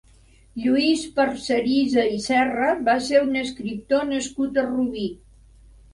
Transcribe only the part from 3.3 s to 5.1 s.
escriptor nascut a Rubí.